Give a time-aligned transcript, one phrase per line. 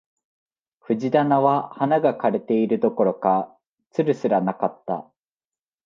[0.79, 3.55] 藤棚は花が枯れているどころか、
[3.95, 5.07] 蔓すらなかった